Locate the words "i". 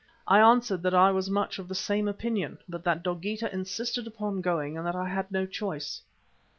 0.25-0.39, 0.95-1.11, 4.95-5.07